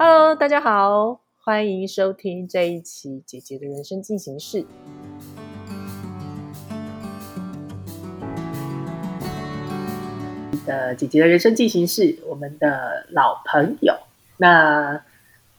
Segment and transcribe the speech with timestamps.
[0.00, 4.64] Hello，大家好，欢迎收听这一期姐姐的人生进行式。
[10.64, 13.92] 的姐姐的人生进行式，我们的老朋友。
[14.36, 15.02] 那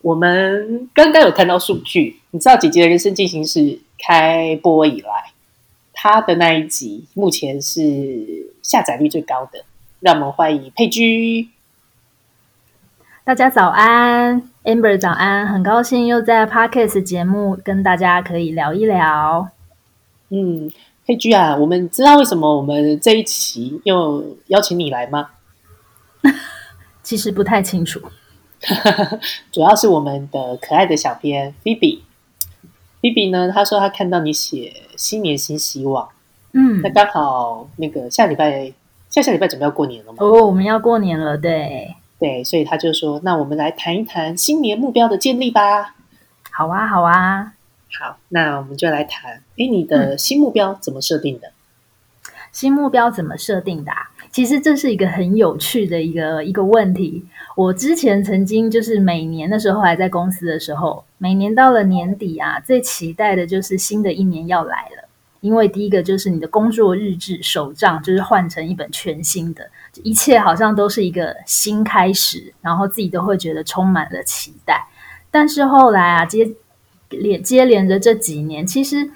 [0.01, 5.33] 我们刚刚有看到数据，你知道姐姐的人生进行式开播以来，
[5.91, 9.65] 它的那一集目前是下载率最高的。
[9.99, 11.49] 让我们欢迎佩居。
[13.29, 19.47] 大家早安，Amber 早安，很高兴又在 Podcast 节目跟大家可以聊一聊。
[20.29, 20.71] 嗯，
[21.05, 25.29] 佩居啊，我们知道为什么我们这一期又邀请你来吗？
[27.03, 28.01] 其实不太清楚，
[29.53, 31.99] 主要是我们的可爱的小编 Phoebe。
[32.99, 36.09] Phoebe 呢，他说他看到你写新年新希望，
[36.53, 38.73] 嗯那，刚好那个下礼拜
[39.07, 45.95] 下下礼拜准备要过年了吗，哦，我们要过年了，对，对，所以他就说，那我们来谈一谈新年目标的建立吧。
[46.51, 47.53] 好啊，好啊。
[47.99, 51.51] 好，那我们就来谈，哎，你的新目标怎么设定的？
[52.51, 54.11] 新目标怎么设定的、啊？
[54.31, 57.25] 其实这是一个很有趣的一个一个问题。
[57.55, 65.08] 我之前曾经就是每年的时候还在公司的时候，每年到了年底啊，最期待的就是新的一年要来了。
[65.41, 69.69] 因为第一个就是你的工作日志手账就是换成一本全新的，
[70.03, 74.87] 一切好像都是一个新开始，然后自己都会觉得充满了期待。
[75.31, 76.51] 但是后来啊，接
[77.09, 79.09] 连接连着这几年，其实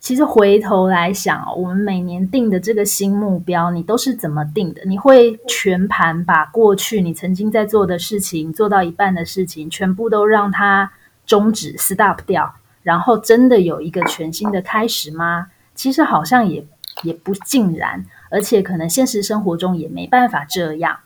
[0.00, 4.82] 其实回头来想，我们每年定的这个新目标，你都是怎么定的？
[4.86, 10.90] 你会全盘把过去你曾经在做的事情，做到一半的事情，全部都让它
[11.24, 15.48] 终止 stop 掉，然后真的有一个全新的开始吗？
[15.74, 16.64] 其实好像也
[17.02, 20.98] 也不尽然，而且可能现实生活中也没办法这样。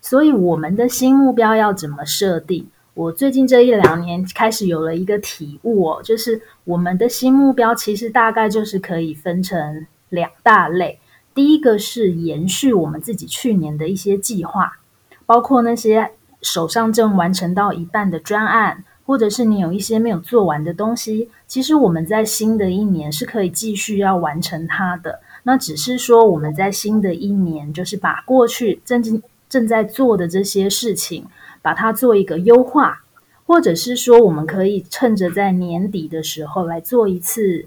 [0.00, 2.66] 所以我们的新目标要怎么设定？
[2.94, 11.00] 我最近这一两年开始有了一个体悟哦，就是我们的新目标其实大概就是可以分成两大类。
[11.34, 14.78] 第一个是延续我们自己去年的一些计划，
[15.26, 25.20] 包括那些手上正完成到一半的专案，或者是你有一些没有做完的东西，其实我们在新的一年是可以继续要完成它的。
[25.42, 31.26] 那只是说我们在新的一年，就是把过去正正正在做的这些事情。
[31.64, 33.04] 把它做一个优化，
[33.46, 37.64] 或者是说，我们可以趁着在年底的时候来做一次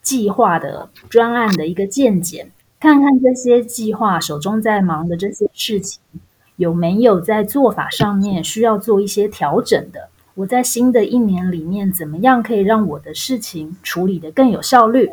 [0.00, 2.50] 计划的专案的一个见检，
[2.80, 6.00] 看看这些计划手中在忙的这些事情
[6.56, 10.08] 有没有在做法上面需要做一些调整的。
[10.40, 15.10] 我在新的一年里面，怎么样可以让我的事情处理得更有效率？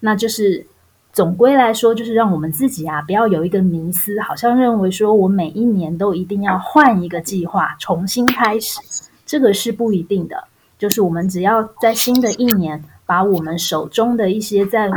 [0.00, 0.66] 那就是。
[1.10, 8.78] 总归来说，就是让我们自己啊，不要有一个迷思，好像认为说我每一年都一定要换一个计划，重新开始，
[9.26, 10.44] 这个是不一定的。
[10.78, 14.88] 就是我们只要在新的一年，把我们手中的一些在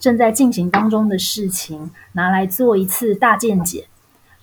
[0.00, 3.86] 正在进行当中的事情拿来做一次大见解，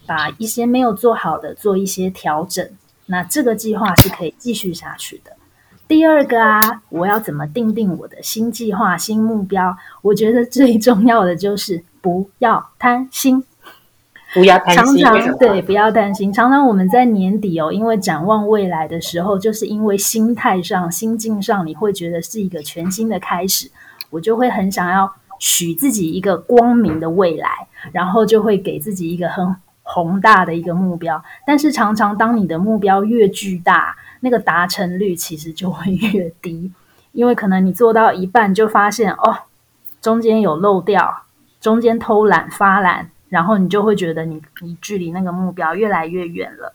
[0.05, 2.65] 把一些没有做好的做一些调整，
[3.09, 5.31] 那这个计划是可以继续下去的。
[5.87, 9.75] 第二个啊，我要怎么定定我的新计划、新目标？
[10.03, 13.43] 我觉得最重要的就是不要贪心，
[14.35, 15.03] 不要贪心。
[15.03, 16.31] 常常对，不要担心。
[16.31, 23.71] 常常我们在年底哦，因为展望未来的时候，就是因为心态上、心境上，你会觉得是一个全新的开始，
[24.11, 27.49] 我就会很想要许自己一个光明的未来，
[27.91, 29.55] 然后就会给自己一个很
[29.91, 31.23] 宏大的一个目标。
[31.47, 36.71] 但是常常当你的目标越巨大，那个达成率其实就会越低，
[37.13, 39.37] 因为可能你做到一半就发现哦，
[39.99, 41.23] 中间有漏掉，
[41.59, 46.73] 中间偷懒发懒，然后你就会觉得你你距离那个目标越来越远了。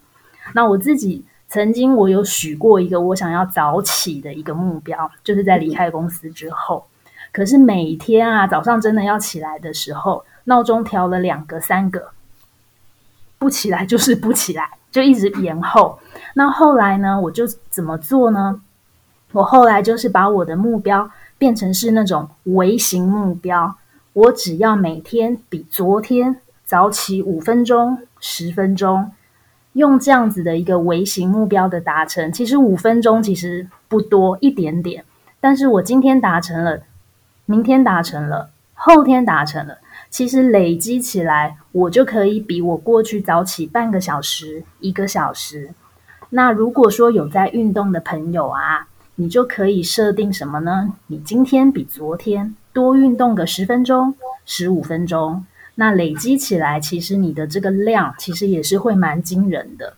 [0.54, 6.84] 那我自己曾经我有许过一个我想要早起的一个目标，就是在离开公司之后。
[7.30, 12.10] 可是每天啊早上真的要起来的时候，闹钟调了两个三个，
[13.44, 15.98] 不起来就是不起来， 就一直延后。
[16.32, 17.20] 那后来呢？
[17.20, 18.62] 我就怎么做呢？
[19.32, 23.76] 我后来就是把我的目标变成是那种微型目标，
[24.14, 29.12] 我只要每天比昨天早起五分钟、十分钟，
[29.74, 32.32] 用这样子的一个微型目标的达成。
[32.32, 35.04] 其实五分钟其实不多，一点点，
[35.38, 36.80] 但是我今天达成了，
[37.44, 39.78] 明天达成了，后天达成了，
[40.14, 45.74] 其实累积起来，我就可以比我过去早起半个小时、一个小时。
[46.30, 50.92] 那如果说有在运动的朋友啊，你就可以设定什么呢？
[51.08, 54.14] 你今天比昨天多运动个十分钟、
[54.46, 55.44] 十五分钟，
[55.74, 59.94] 那累积起来，其实你的这个量其实也是会蛮惊人的。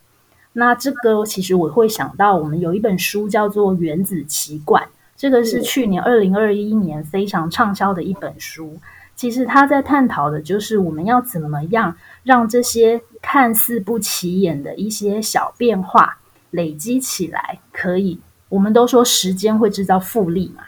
[0.54, 4.82] 那这个其实我会想到，我们有一本书叫做《原子习惯》，
[5.14, 8.78] 这个是去年二零二一年非常畅销的一本书。
[9.16, 16.18] 其实他在探讨的就是我们要怎么样让这些看似不起眼的一些小变化
[16.50, 18.20] 累积起来，可以。
[18.50, 20.62] 我们都说时间会制造复利嘛，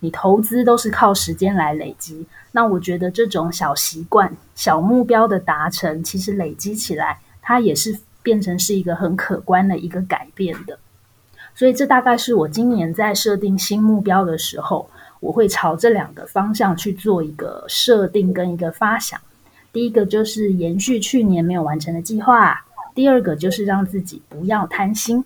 [0.00, 2.26] 你投资都是靠时间来累积。
[2.52, 10.78] 那我觉得这种小习惯、小目标的达成，其实累积起来，它也是变成是一个很可观的一个改变的。
[11.54, 14.90] 所以这大概是我今年在设定新目标的时候。
[15.24, 19.18] 我会朝这两个方向去做一个设定跟一个发想。
[19.72, 25.24] 第一个就是延续去年没有完成的计划，第二个就是让自己不要贪心。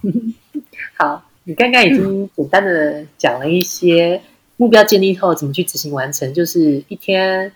[0.96, 4.22] 好，你刚刚已经简单的讲了一些
[4.56, 7.52] 目标建立后怎么去执行完成，就是一天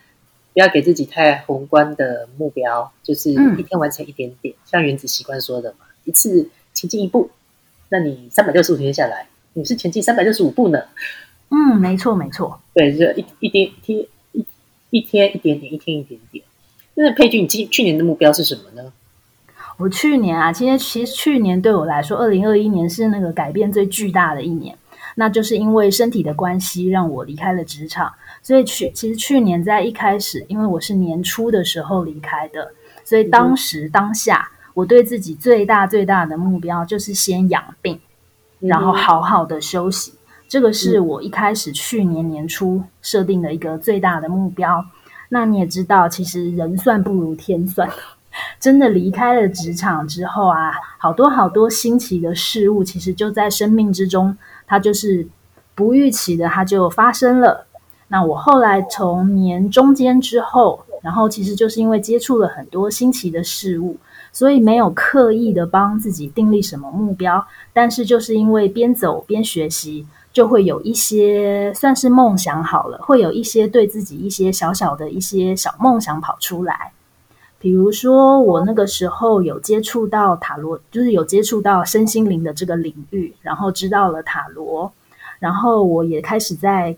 [0.53, 7.31] 不要给自己太宏观的目标，就是一天完成一点点，像原子习惯说的嘛，一次前进一步，
[7.89, 9.29] 那你三百六十五天下来。
[9.55, 10.83] 你是前进三百六十五步呢？
[11.51, 12.61] 嗯，没错，没错。
[12.75, 14.47] 对，就一一点一一
[14.91, 16.45] 一天一点点，一天一点点。
[16.95, 18.93] 那佩君，你今去年的目标是什么呢？
[19.79, 24.77] 我去年啊，其实其实去年对我来说，二零二一年是那个改变最巨大的一年。
[25.15, 28.11] 那就是因为身体的关系，让我离开了职场。
[28.43, 32.73] 所以去其实去年在一开始，因为我是年初的时候离开的，
[33.05, 38.01] 所以当时当下，我对自己最大最大的目标就是先养病。
[38.63, 40.15] 然后好好的休息，
[40.49, 44.85] 这个是我一开始去年年初设定的一个最大的目标。
[45.31, 47.91] 那你也知道，其实人算不如天算，
[48.61, 54.37] 真的离开了职场之后啊，好多好多新奇的事物，其实就在生命之中，
[54.67, 55.27] 它就是
[55.75, 57.67] 不预期的，它就发生了。
[58.09, 63.97] 那我后来从年中间之后，然后其实就是因为接触了很多新奇的事物。
[64.33, 76.93] 所以没有刻意的帮自己定立什么目标，但是就是因为边走边学习，就会有一些算是梦想好了，会有一些对自己一些小小的一些小梦想跑出来。
[77.59, 84.91] 比如说我那个时候有接触到塔罗，就是有接触到身心灵的这个领域，然后知道了塔罗，
[85.39, 86.97] 然后我也开始在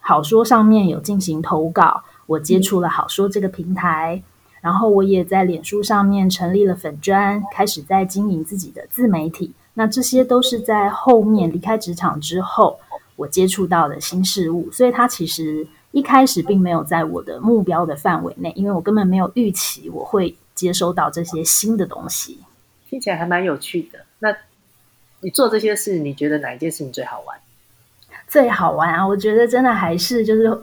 [0.00, 4.20] 好说上面有进行投稿，我接触了好说这个平台。
[4.62, 9.52] 然后我也在脸书上面成立了粉砖，开始在经营自己的自媒体。
[9.74, 12.78] 那这些都是在后面离开职场之后，
[13.16, 14.70] 我接触到的新事物。
[14.70, 22.38] 所以它其实一开始并没有在我的目标的范围内，因为我根本没有预期我会接收到这些新的东西。
[22.88, 23.98] 听起来还蛮有趣的。
[24.20, 24.32] 那
[25.20, 27.36] 你做这些事，你觉得哪一件事情最好玩？
[28.28, 29.04] 最好玩啊！
[29.04, 30.56] 我觉得真的还是就是。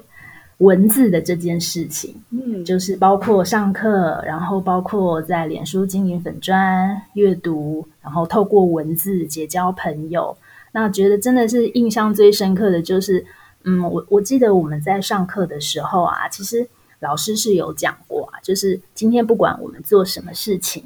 [0.60, 10.38] 文字的这件事情，嗯，就是包括上课，然后包括在脸书经营粉砖、阅读，然后透过文字结交朋友。
[10.72, 13.26] 那觉得真的是印象最深刻的就是，
[13.64, 16.68] 嗯，我我记得我们在上课的时候啊，其实
[17.00, 20.84] 老师是有讲过啊，就是今天不管我们做什么事情，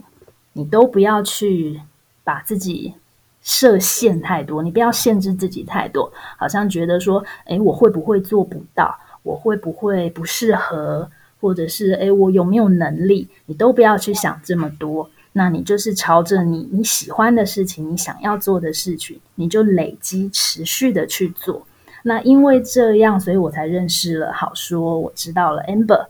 [0.54, 1.81] 你都不要去
[2.24, 2.94] 把自己
[3.42, 8.96] 设限太多，你不要限制自己太多，好像觉得说，诶，我会不会做不到？
[9.24, 11.10] 我会不会不适合，
[11.42, 13.27] 或者是诶，我有没有能力？
[13.48, 15.10] 你都不要去想这么多。
[15.36, 21.65] 那你就是朝着你你喜欢的事情，你想要做的事情，你就累积持续的去做。
[22.03, 26.06] 那因为这样，所以我才认识了好说，我知道了 Amber。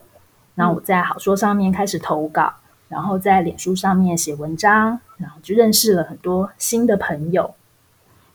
[0.55, 2.53] 那我在好说上面开始投稿，
[2.89, 7.53] 然后在脸书上面写文章，然后就认识了很多新的朋友。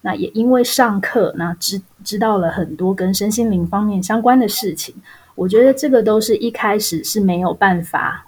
[0.01, 4.95] 那也因为上课，那知知道了很多跟身心灵方面相关的事情。
[5.35, 8.27] 我觉得这个都是一开始是没有办法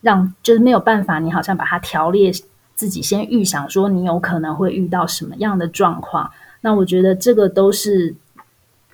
[0.00, 2.32] 让，就是没有办法，你好像把它条列
[2.74, 6.30] 自己先预想说你有可能会遇到什么样的状况。
[6.60, 8.14] 那我觉得这个都是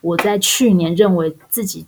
[0.01, 1.87] 我在去年认为自己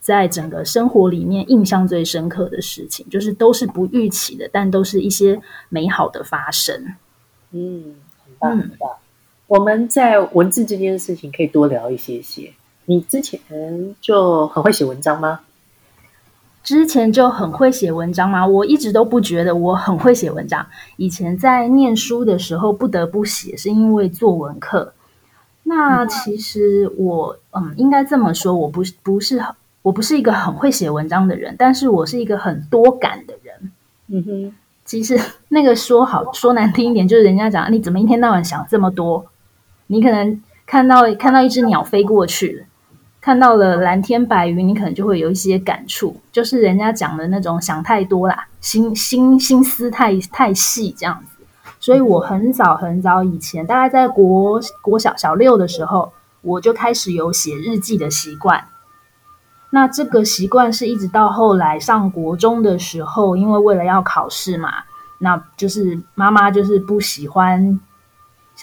[0.00, 6.94] 在整个生活里面印象最深刻的事情，就是都是不预期的，但都是一些美好的发生。
[7.52, 8.90] 嗯，很棒，很棒。
[9.52, 12.50] 我们在文字这件事情可以多聊一些些。
[12.86, 13.38] 你之前
[14.00, 15.40] 就很会写文章吗？
[16.62, 18.46] 之前就很会写文章吗？
[18.46, 20.66] 我一直都不觉得我很会写文章。
[20.96, 24.94] 以前在念书的时候不得不写，是因为作文课。
[25.64, 29.38] 那其实我嗯，应该这么说，我不是不是
[29.82, 33.70] 我不是一个很会写文章的人，但是我是一个很多感的人。
[34.08, 34.54] 嗯哼，
[34.86, 39.26] 其实那个说好说难听一点，就是人家讲你怎么一天到晚想这么多。
[39.92, 42.64] 你可能看到看到一只鸟飞过去，
[43.20, 51.44] 看到了蓝天白云，你可能就会有一些感触，就是人家讲的那种想太多啦，心心心思太太细这样子。
[51.78, 58.64] 所以我很早很早以前，大概在国国小小六的时候，我就开始有写日记的习惯。
[59.68, 64.70] 那这个习惯是一直到后来上国中的时候，因为为了要考试嘛，
[65.18, 67.78] 那就是妈妈就是不喜欢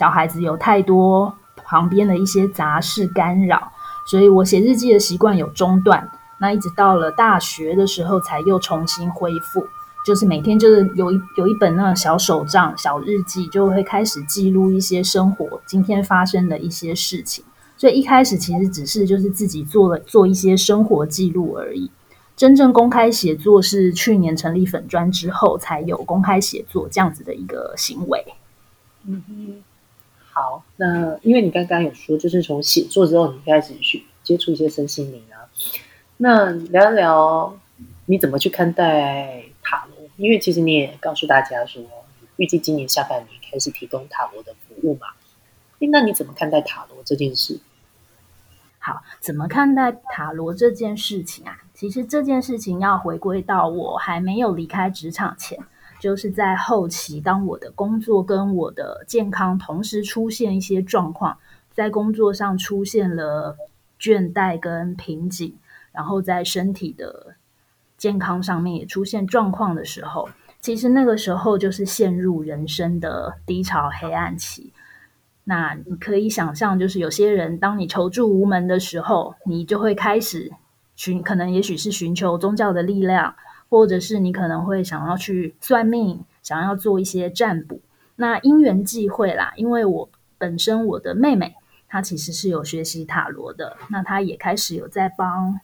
[0.00, 3.70] 小孩子有太多旁边的一些杂事干扰，
[4.06, 6.10] 所以我写日记的习惯有中断。
[6.38, 9.66] 那一直到了大学的时候，才又重新恢复，
[10.06, 17.44] 就是每天就是有一有一本那种小手账、小日记，就会开始记录一些生活今天发生的一些事情。
[17.76, 21.90] 所以一开始其实只是就是自己做了做一些生活记录而已，
[22.34, 28.24] 真正公开写作是去年成立粉专之后才有公开写作这样子的一个行为。
[29.06, 29.62] 嗯哼，
[30.40, 35.44] 好，那因为你刚刚有说，就是从写作之后你开始去接触一些身心灵啊，
[36.16, 37.58] 那聊一聊
[38.06, 40.08] 你怎么去看待塔罗？
[40.16, 41.82] 因为其实你也告诉大家说，
[42.36, 45.08] 预计今年下半年开始提供塔罗的服务嘛，
[45.78, 47.60] 那你怎么看待塔罗这件事？
[48.78, 51.58] 好，怎么看待塔罗这件事情啊？
[51.74, 55.58] 其实这件事情要回归到我还没有离开职场前，
[56.00, 61.38] 就是在后期，当我的工作跟我的健康同时出现一些状况，
[61.72, 63.56] 在工作上出现了
[64.00, 65.54] 倦怠跟瓶颈，
[65.92, 67.36] 然后在身体的
[67.98, 70.28] 健康上面也出现状况的时候，
[70.60, 74.72] 其实那个时候就是陷入人生的低潮黑暗期。
[75.44, 80.50] 那你可以想象，就是有些人，当你求助无门的时候，你就会开始
[80.96, 83.34] 寻，可能也许是寻求宗教的力量，
[83.70, 87.80] 或者是你可能会想要去算命，想要做一些占卜。
[88.16, 91.54] 那因缘际会啦，因为我本身我的妹妹
[91.88, 95.58] 她其实是有学习塔罗的，那她也开始有在帮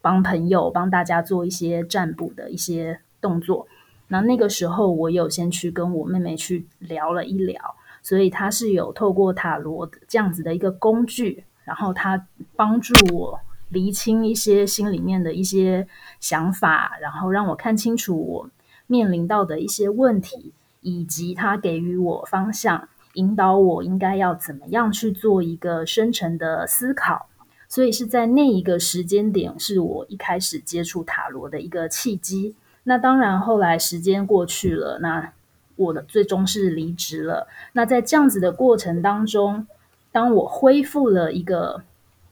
[0.00, 3.68] 帮朋友帮大家做一些占卜的一些动作。
[4.08, 7.76] 那那个时候，我有先去跟我妹妹去聊了一聊。
[8.02, 12.26] 所以她是有透过塔罗这样子的一个工具，然后她
[12.56, 13.38] 帮助我
[13.70, 15.88] 厘清一些心里面的一些
[16.20, 18.50] 想法，然后让我看清楚我
[18.86, 27.28] 面临到的一些问题，以及他给予我方向，引导我应该要怎么样去做一个深层的思考。
[27.68, 32.54] 所以是在那一个时间点，是我一开始接触塔罗的一个契机。
[32.82, 35.32] 那当然后来时间过去了，那。
[35.76, 37.48] 我的最终是离职了。
[37.72, 39.66] 那在这样子的过程当中，
[40.12, 41.82] 当我恢复了一个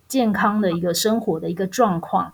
[0.08, 2.32] 健康的一个生活的一个状况，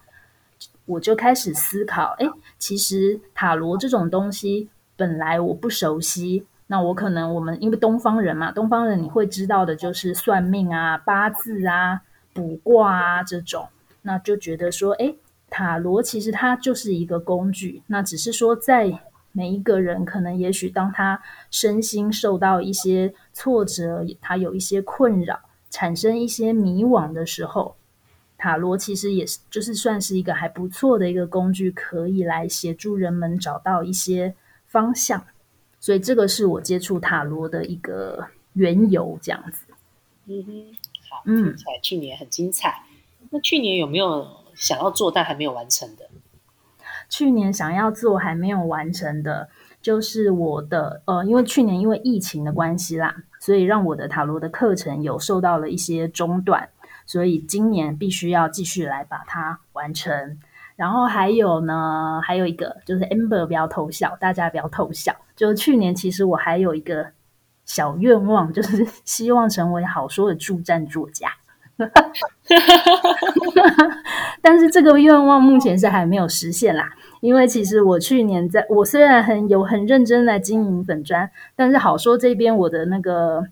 [0.86, 2.26] 我就开始思考：哎，
[2.58, 6.46] 其实塔罗这种东西本来我不熟悉。
[6.68, 12.00] 那我可能我们因为东方人嘛，东方人你会知道的就是算命啊、八字啊、
[12.32, 13.68] 卜卦啊这种。
[14.02, 15.14] 那就觉得说，哎，
[15.50, 17.82] 塔罗其实它就是一个工具。
[17.88, 19.00] 那只是说在。
[19.36, 25.40] 每一个人可能，也许当他身心受到一些挫折，他有一些困扰，
[25.74, 27.74] 产生一些迷惘的时候，
[28.38, 34.36] 塔罗其实也是就是算是一个还不错的一个工具，可以来协助人们找到一些
[34.68, 35.26] 方向。
[35.80, 39.64] 所以这个是我接触塔罗的一个缘由，这样子。
[40.26, 40.76] 嗯哼，
[41.10, 42.84] 好，嗯，去年很精彩。
[43.30, 46.08] 那去年有没有想要做但还没有完成的？
[47.08, 49.48] 去年想要做还没有完成的，
[49.84, 56.70] 就是我的呃，因为去年因为疫情的关系啦，所以让我的塔罗的课程有受到了一些中断，
[57.04, 60.38] 所以今年必须要继续来把它完成。
[60.74, 65.14] 然后还有呢，还有一个就是 Amber 不要偷笑，大家不要偷笑。
[65.36, 67.08] 就去年其实我还有一个
[67.66, 71.28] 小愿望，就是 希望成为好说的助战作家。
[74.40, 76.90] 但是这个愿望目前是还没有实现啦，
[77.24, 83.46] 因为其实我去年在我虽然很有很认真来经营粉砖，但是好说这边我的那个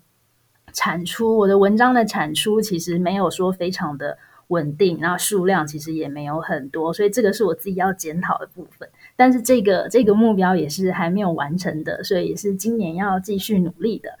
[0.71, 8.87] 产出，我的文章的产出其实没有说非常的稳定，然后数量其实也没有很多，所以这个是我自己要检讨的部分。
[9.15, 14.11] 但是这个这个目标也是还没有完成的，所以也是今年要继续努力的。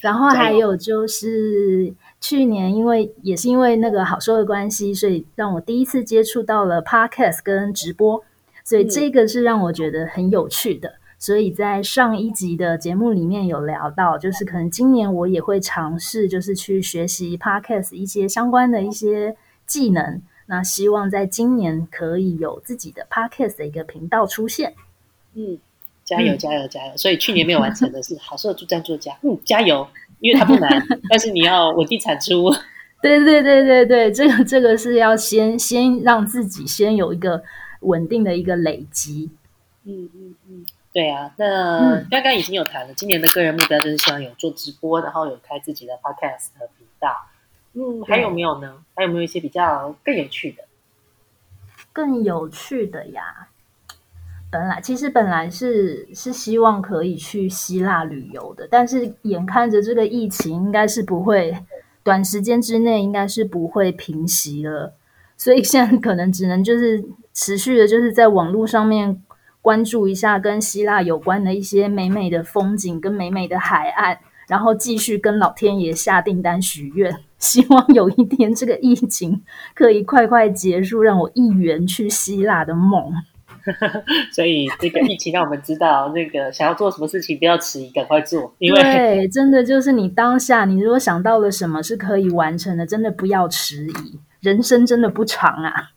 [0.00, 8.24] 然后还有就是去年，因为也是因为那个好说的关系，所以让我第一次接触到了 podcast 跟直播，
[8.66, 10.96] 所以这个是让我觉得很有趣的。
[11.16, 20.20] 所以在上一集的节目里面有聊到，就是可能今年我也会尝试，就是去学习 podcast 一些相关的一些技能。
[20.46, 24.74] 那希望在今年可以有自己的 podcast 的一个频道出现。
[25.34, 25.58] 嗯。
[26.04, 26.96] 加油，加油，加油！
[26.96, 29.84] 所以去年没有完成的是好色助战作家，嗯，加油，
[30.20, 30.70] 因为它不难，
[31.10, 32.48] 但是你要稳定产出。
[33.02, 37.42] 对对对对对，这个这个是要先先让自己先有一个
[37.86, 39.30] 稳定的一个累积。
[39.84, 41.32] 嗯嗯嗯，对啊。
[41.38, 47.08] 那刚刚已经有谈了，今年的个人目标就是希望有做直播，然后有开自己的 podcast 频道。
[47.72, 48.76] 嗯，还有没有呢？
[48.94, 50.64] 还有没有一些比较更有趣的？
[51.92, 53.48] 更有趣的呀。
[54.48, 61.56] 本来其实本来是是希望可以去希腊旅游的，但是眼看着这个疫情应该是不会
[62.02, 64.94] 短时间之内应该是不会平息了，
[65.36, 67.04] 所以现在可能只能就是
[67.36, 69.22] 持续的，就是在网络上面
[69.60, 74.16] 关注一下跟希腊有关的一些美美的风景跟美美的海岸，
[74.48, 79.42] 然后继续跟老天爷下订单许愿， 希望有一天这个疫情
[79.74, 83.12] 可以快快结束，让我一圆去希腊的梦。
[84.32, 88.54] 所以这个疫情让我们知道，那个想要做什么事情不要迟疑，赶快做。
[88.58, 94.18] 因为对，真的就是你当下，你如果想到了什么是可以完成的，真的不要迟疑。
[94.40, 95.90] 人生真的不长啊。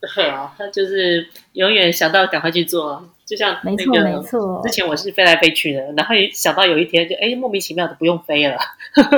[0.00, 3.08] 对啊，就是永远想到赶快去做。
[3.26, 8.56] 就像没错没错，之前我是飞来飞去的，然后想到有一天就哎莫名其妙的不用飞了。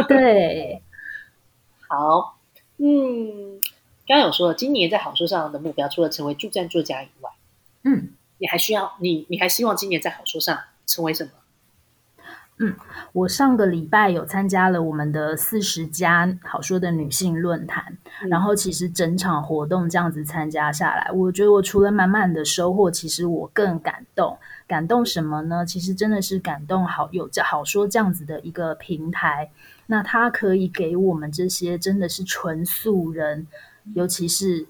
[0.09, 0.83] 对，
[1.87, 2.37] 好，
[2.79, 3.61] 嗯，
[4.09, 7.31] 刚刚有说了，今年在好书上的目标，除了成为助战作家以外。
[7.85, 8.09] 嗯，
[8.39, 11.31] 你还需要你，你还希望今年在好书上成为什么？
[12.63, 12.75] 嗯，
[13.13, 17.97] 我上个礼拜有参加了我们的四十家好说的女性论坛，
[18.29, 24.37] 然后其实整场活动这样子参加下来，我觉得我除了满满的收获，其实我更感动。
[24.67, 25.65] 感动什么呢？
[25.65, 29.51] 其实真的是感动好有这好说这样子的一个平台，
[29.87, 33.47] 那它可以给我们这些真的是纯素人，
[33.95, 34.67] 尤其是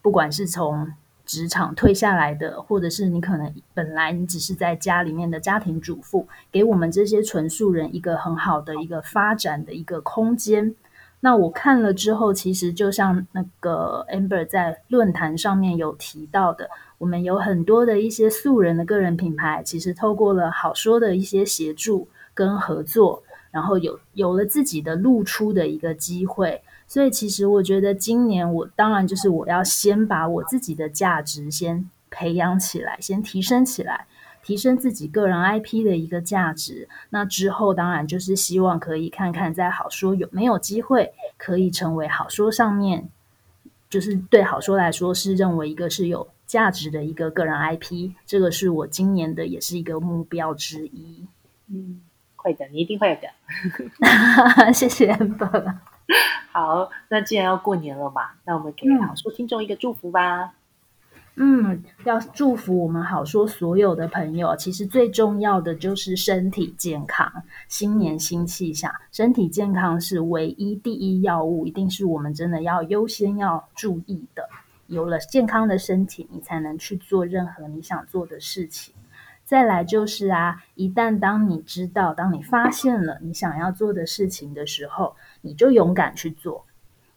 [0.00, 0.94] 不管是从
[1.28, 10.74] 职场退下来的，或者是你可能本来你只是在家里面的家庭主妇，给我们这些纯素人一个很好的一个发展的一个空间。
[11.20, 26.62] 那我看了之后，其实就像那个 Amber 在论坛上面有提到的，我们有很多的一些素人的个人品牌，其实透过了好说的一些协助跟合作，然后有有了自己的露出的一个机会。
[26.88, 34.06] 所以，其实我觉得今年我当然就是我要先把我自己的价值先培养起来，先提升起来，
[34.42, 36.88] 提升自己个人 IP 的一个价值。
[37.10, 43.10] 那之后，当然就是希望可以看看在好说有没有机会可以成为好说上面，
[43.90, 48.12] 就是对好说来说是认为一个是有价值的一个个人 IP。
[48.24, 51.26] 这个是我今年的也是一个目标之一。
[51.70, 52.00] 嗯，
[52.36, 53.28] 会的，你一定会的。
[54.72, 55.74] 谢谢 Amber。
[56.58, 60.54] 好，那既然要过年了嘛，那我们给好说听众一个祝福吧。
[61.36, 67.30] 嗯，要祝福我们好说所有的朋友，其实最重要的就是身体健康。
[67.68, 74.48] 新年新气象，身体健康是唯一第一要务，一定是我们真的要优先要注意的。
[74.88, 78.92] 有了健康的身体，你才能去做任何你想做的事情。
[79.48, 86.66] 再来就是啊，一旦当你知道，当你发现了你想要做的事情的时候，你就勇敢去做，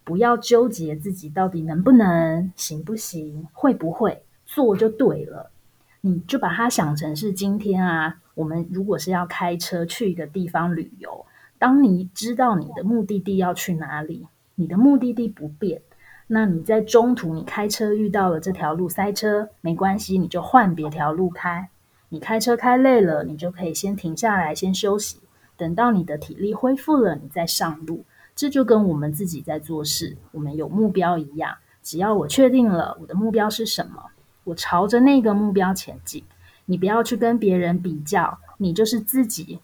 [0.06, 5.52] 不要纠结自己到底能不能、行不行、会不会做就对了。
[6.00, 11.26] 你就把它想成是今天啊，我们如果是要开车去一个地方旅游，
[11.60, 15.82] 当你知道你的目的地要去哪里，你的目的地不变，
[16.28, 21.68] 那你在中途你开车遇到了这条路塞车，没关系，你就换别条路开。
[22.14, 25.22] 你开车开累了，你就可以先停下来，先休息。
[25.56, 28.04] 等到你的体力恢复了，你再上路。
[28.36, 31.56] 这就跟我们自己在做事，我们有目标一样。
[31.82, 34.08] 只要我确定了我的目标是什么，
[34.44, 36.26] 我朝着那个目标前进。
[36.66, 39.60] 你不要去跟别人比较，你就是自己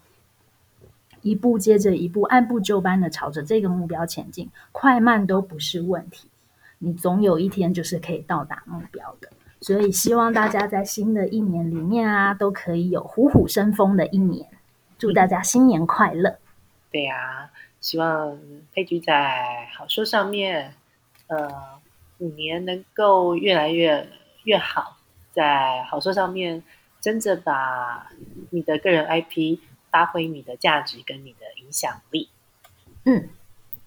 [1.21, 6.29] 一步接着一步，按部就班的朝着这个目标前进，快慢都不是问题。
[6.79, 9.29] 你总有一天就是可以到达目标的。
[9.59, 14.47] 所以希望大家在新的一年里面啊，都可以有虎虎生风的一年。
[14.97, 16.39] 祝大家新年快乐！
[16.91, 18.39] 对呀，希望
[18.73, 20.73] 佩菊在好说上面，
[21.27, 21.47] 呃，
[22.17, 24.09] 五年能够越来越
[24.43, 24.97] 越好，
[25.31, 26.63] 在好说上面
[26.99, 28.09] 真正把
[28.49, 29.59] 你的个人 IP
[29.91, 32.29] 发挥你的价值跟你的影响力。
[33.05, 33.29] 嗯，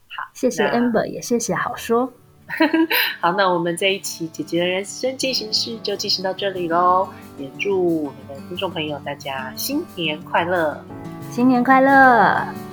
[0.09, 2.13] 好，谢谢 Amber，也谢谢好说。
[3.21, 7.09] 好，那我们这一期姐姐的人生进行式就进行到这里喽。
[7.39, 10.83] 也祝我们的听众朋友大家新年快乐，
[11.31, 12.70] 新年快乐。